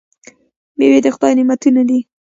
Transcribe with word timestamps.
میوې 0.77 0.99
د 1.03 1.07
خدای 1.15 1.31
نعمتونه 1.37 1.81
دي. 1.89 1.99